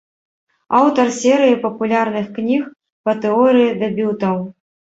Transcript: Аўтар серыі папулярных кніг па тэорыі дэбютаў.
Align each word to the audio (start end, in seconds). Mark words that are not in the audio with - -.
Аўтар 0.79 1.11
серыі 1.17 1.59
папулярных 1.67 2.31
кніг 2.39 2.67
па 3.11 3.17
тэорыі 3.27 3.73
дэбютаў. 3.83 4.37